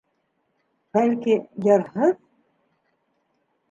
Бәлки, 0.97 1.37
йырһыҙ?.. 1.69 2.19